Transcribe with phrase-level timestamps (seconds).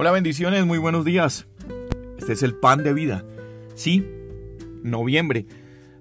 [0.00, 1.46] Hola bendiciones, muy buenos días.
[2.16, 3.22] Este es el pan de vida.
[3.74, 4.02] Sí,
[4.82, 5.44] noviembre.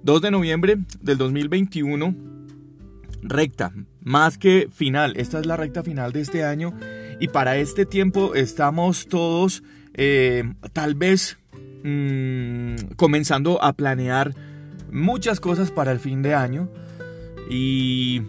[0.04, 2.16] 2 de noviembre del 2021.
[3.24, 5.18] Recta, más que final.
[5.18, 6.74] Esta es la recta final de este año.
[7.20, 9.64] Y para este tiempo estamos todos
[9.96, 11.38] eh, tal vez
[11.84, 14.34] mm, comenzando a planear
[14.94, 16.70] muchas cosas para el fin de año.
[17.50, 18.22] Y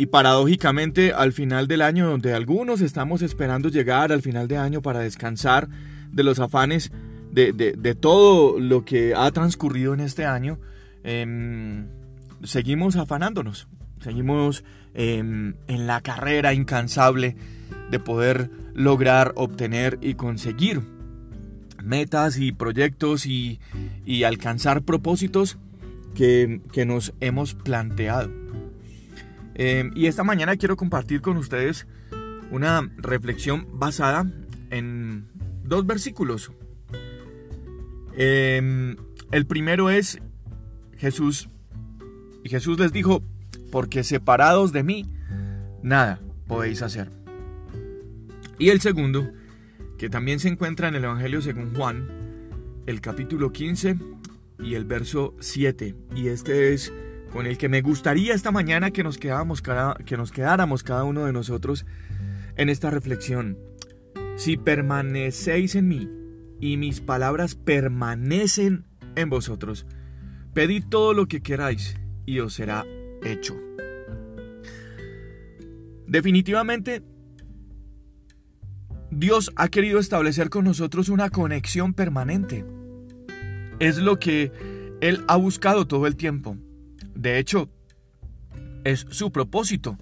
[0.00, 4.80] y paradójicamente al final del año donde algunos estamos esperando llegar al final de año
[4.80, 5.68] para descansar
[6.10, 6.90] de los afanes
[7.30, 10.58] de, todo lo que ha transcurrido en este año,
[11.04, 11.86] em,
[12.42, 13.68] seguimos afanándonos,
[14.02, 17.36] seguimos em, en la carrera incansable
[17.90, 20.80] de poder lograr, obtener y conseguir
[21.84, 23.60] metas y proyectos y,
[24.24, 25.58] alcanzar propósitos
[26.14, 28.39] que, que nos hemos planteado.
[29.62, 31.86] Em, y esta mañana quiero compartir con ustedes
[32.50, 34.24] una reflexión basada
[34.70, 35.28] en
[35.64, 36.50] dos versículos.
[38.16, 38.96] Em,
[39.30, 40.18] el primero es
[40.96, 41.50] Jesús.
[42.42, 43.22] Y Jesús les dijo,
[43.70, 45.12] porque separados de mí,
[45.82, 47.10] nada podéis hacer.
[48.58, 49.30] Y el segundo,
[49.98, 52.08] que también se encuentra en el Evangelio según Juan,
[52.86, 53.98] el capítulo 15
[54.58, 55.94] y el verso 7.
[56.16, 56.90] Y este es
[57.32, 61.04] con el que me gustaría esta mañana que nos, quedáramos cada, que nos quedáramos cada
[61.04, 61.86] uno de nosotros
[62.56, 63.58] en esta reflexión.
[64.36, 66.08] Si permanecéis en mí
[66.60, 69.86] y mis palabras permanecen en vosotros,
[70.54, 72.84] pedid todo lo que queráis y os será
[73.22, 73.56] hecho.
[76.06, 77.02] Definitivamente,
[79.10, 82.64] Dios ha querido establecer con nosotros una conexión permanente.
[83.78, 84.52] Es lo que
[85.00, 86.56] Él ha buscado todo el tiempo.
[87.20, 87.68] De hecho,
[88.82, 89.98] es su propósito.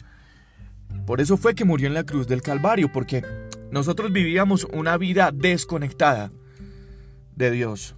[1.04, 3.24] Por eso fue que murió en la cruz del Calvario, porque
[3.72, 6.30] nosotros vivíamos una vida desconectada
[7.34, 7.96] de Dios.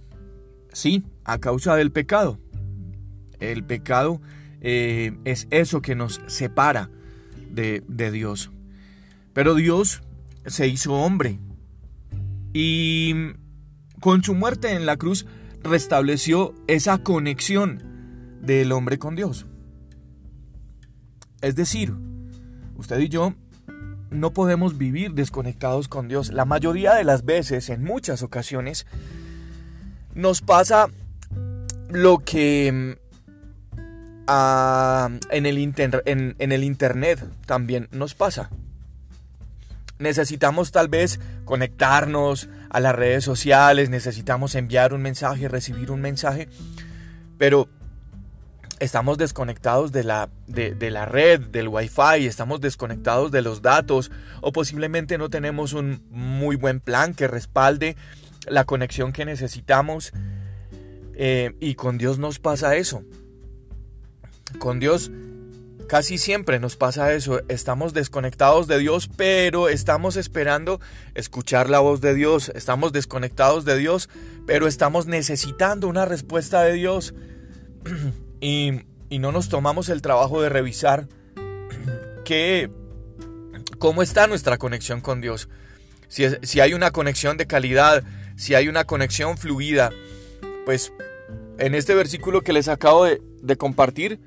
[0.73, 2.39] Sí, a causa del pecado.
[3.39, 4.23] El pecado
[4.59, 6.89] eh, es eso que nos separa
[7.51, 8.49] de, de Dios.
[9.33, 10.01] Pero Dios
[10.47, 11.39] se hizo hombre
[12.53, 13.33] y
[13.99, 15.27] con su muerte en la cruz
[15.63, 17.90] restableció esa conexión
[18.41, 19.45] del hombre con Dios.
[21.41, 21.93] Es decir,
[22.75, 23.33] usted y yo
[24.09, 26.31] no podemos vivir desconectados con Dios.
[26.31, 28.85] La mayoría de las veces, en muchas ocasiones,
[30.13, 30.89] nos pasa
[31.89, 32.97] lo que
[34.27, 35.57] ah, en, el
[36.05, 38.49] en el Internet también nos pasa.
[39.97, 46.49] Necesitamos tal vez conectarnos a las redes sociales, necesitamos enviar un mensaje, recibir un mensaje,
[47.37, 47.69] pero
[48.81, 54.11] estamos desconectados de la, de, la red, del wifi, estamos desconectados de los datos
[54.41, 57.95] o posiblemente no tenemos un muy buen plan que respalde
[58.47, 60.11] la conexión que necesitamos.
[61.13, 63.03] Eh, y con Dios nos pasa eso.
[64.57, 65.11] Con Dios
[65.87, 67.39] casi siempre nos pasa eso.
[67.49, 70.81] Estamos desconectados de Dios, pero estamos esperando
[71.13, 72.51] escuchar la voz de Dios.
[72.55, 74.09] Estamos desconectados de Dios,
[74.47, 77.13] pero estamos necesitando una respuesta de Dios.
[78.41, 78.81] y,
[79.19, 81.07] no nos tomamos el trabajo de revisar
[83.79, 85.49] cómo está nuestra conexión con Dios.
[86.07, 88.03] Si, si hay una conexión de calidad,
[88.35, 89.91] si hay una conexión fluida,
[90.65, 90.91] pues
[91.57, 94.19] en este versículo que les acabo de, compartir,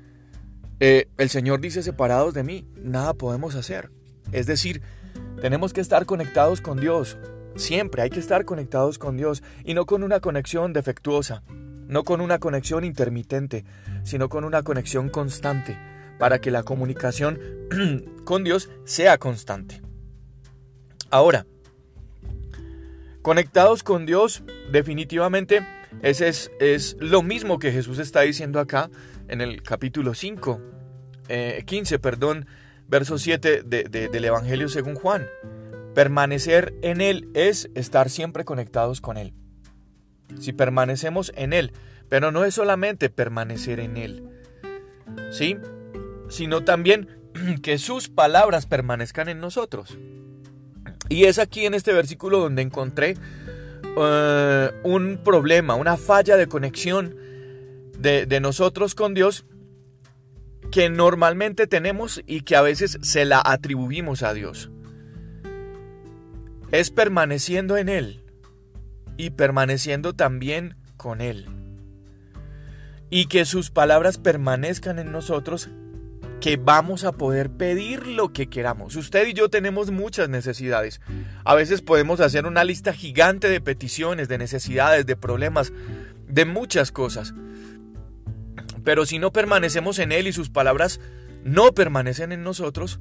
[0.79, 3.91] eh, el Señor dice, separados de mí, nada podemos hacer.
[4.31, 4.81] Es decir,
[5.41, 7.17] tenemos que estar conectados con Dios.
[7.55, 11.43] Siempre hay que estar conectados con Dios y no con una conexión defectuosa
[11.87, 13.65] no con una conexión intermitente,
[14.03, 15.77] sino con una conexión constante,
[16.19, 17.39] para que la comunicación
[18.23, 19.81] con Dios sea constante.
[21.09, 21.45] Ahora,
[23.21, 25.65] conectados con Dios, definitivamente,
[26.01, 28.89] ese es, es lo mismo que Jesús está diciendo acá
[29.27, 30.61] en el capítulo 5,
[31.65, 32.47] 15, eh, perdón,
[32.87, 35.27] verso 7 del Evangelio según Juan.
[35.93, 39.33] Permanecer en Él es estar siempre conectados con Él
[40.39, 41.71] si permanecemos en Él.
[42.09, 44.29] Pero no es solamente permanecer en Él,
[45.31, 45.57] ¿sí?
[46.29, 47.09] Sino también
[47.61, 49.97] que sus palabras permanezcan en nosotros.
[51.09, 53.15] Y es aquí en este versículo donde encontré
[53.97, 57.15] eh, un problema, una falla de conexión
[57.97, 59.45] de, de nosotros con Dios
[60.71, 64.71] que normalmente tenemos y que a veces se la atribuimos a Dios.
[66.71, 68.24] Es permaneciendo en Él
[69.17, 71.47] y permaneciendo también con Él.
[73.09, 75.69] Y que sus palabras permanezcan en nosotros
[76.41, 78.95] que vamos a poder pedir lo que queramos.
[78.95, 81.01] Usted y yo tenemos muchas necesidades.
[81.43, 85.71] A veces podemos hacer una lista gigante de peticiones, de necesidades, de problemas,
[86.27, 87.33] de muchas cosas.
[88.83, 90.99] Pero si no permanecemos en Él y sus palabras
[91.43, 92.99] no permanecen en nosotros,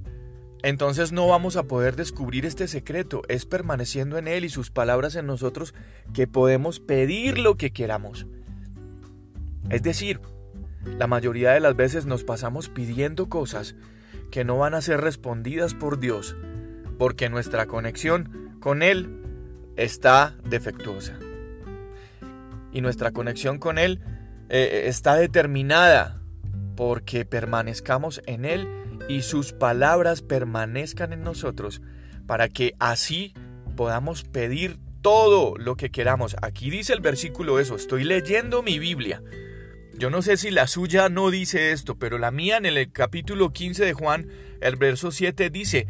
[0.65, 3.21] entonces no vamos a poder descubrir este secreto.
[3.29, 5.75] Es permaneciendo en Él y sus palabras en nosotros
[6.15, 8.27] que podemos pedir lo que queramos.
[9.69, 10.21] Es decir,
[10.99, 13.75] la mayoría de las veces nos pasamos pidiendo cosas
[14.31, 16.35] que no van a ser respondidas por Dios,
[16.99, 19.21] porque nuestra conexión con Él
[19.77, 21.19] está defectuosa.
[22.73, 24.01] Y nuestra conexión con Él
[24.49, 26.24] eh, está determinada
[26.77, 28.69] porque permanezcamos en Él
[29.09, 31.83] y sus palabras permanezcan en nosotros,
[32.27, 33.35] para que así
[33.77, 36.37] podamos pedir todo lo que queramos.
[36.41, 39.23] Aquí dice el versículo eso, estoy leyendo mi Biblia.
[39.97, 43.53] Yo no sé si la suya no dice esto, pero la mía en el capítulo
[43.53, 44.29] 15 de Juan,
[44.61, 45.87] el verso 7 dice,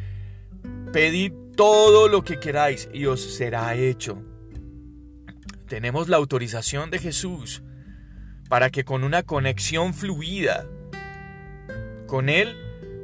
[0.92, 4.22] pedid todo lo que queráis y os será hecho.
[5.68, 7.62] Tenemos la autorización de Jesús
[8.48, 10.68] para que con una conexión fluida
[12.14, 12.56] con Él,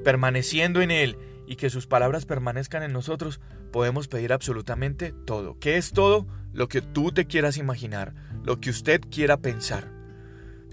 [0.04, 3.40] permaneciendo en Él y que sus palabras permanezcan en nosotros,
[3.72, 5.58] podemos pedir absolutamente todo.
[5.58, 6.28] ¿Qué es todo?
[6.52, 8.14] Lo que tú te quieras imaginar,
[8.44, 9.90] lo que usted quiera pensar.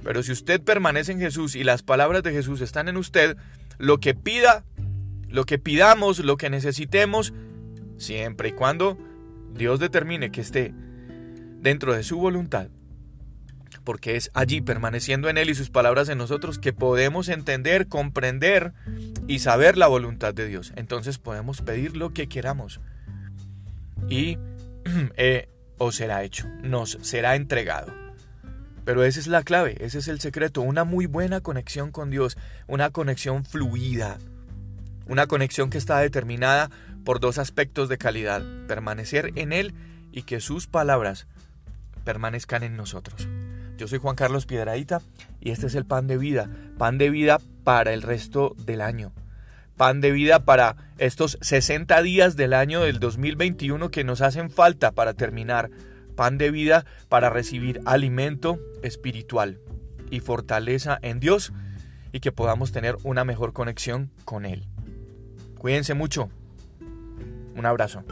[0.04, 3.38] Pero si usted permanece en Jesús y las palabras de Jesús están en usted,
[3.80, 4.66] lo que pida,
[5.28, 7.33] lo que pidamos, lo que necesitemos,
[7.98, 9.00] siempre y cuando
[9.56, 10.75] Dios determine que esté
[11.60, 12.69] dentro de su voluntad,
[13.88, 18.74] porque es allí, permaneciendo en Él y sus palabras en nosotros, que podemos entender, comprender
[19.30, 20.74] y saber la voluntad de Dios.
[20.75, 22.81] Entonces podemos pedir lo que queramos
[24.10, 24.39] y
[25.16, 25.48] eh,
[25.78, 27.94] os será hecho, nos será entregado.
[28.84, 32.38] Pero esa es la clave, ese es el secreto, una muy buena conexión con Dios,
[32.68, 34.18] una conexión fluida,
[35.06, 36.69] una conexión que está determinada
[37.06, 39.74] por dos aspectos de calidad, permanecer en Él
[40.12, 41.25] y que sus palabras
[42.04, 43.30] permanezcan en nosotros.
[43.78, 45.02] Yo soy Juan Carlos Piedraíta
[45.40, 49.14] y este es el pan de vida, pan de vida para el resto del año,
[49.78, 54.92] pan de vida para estos 60 días del año del 2021 que nos hacen falta
[54.92, 55.70] para terminar
[56.16, 59.60] pan de vida para recibir alimento espiritual
[60.10, 61.54] y fortaleza en Dios
[62.12, 64.66] y que podamos tener una mejor conexión con Él.
[65.60, 66.30] Cuídense mucho.
[67.56, 68.04] Un abrazo.